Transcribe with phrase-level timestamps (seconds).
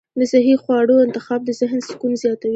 [0.19, 2.49] د صحي خواړو انتخاب د ذهن سکون زیاتوي.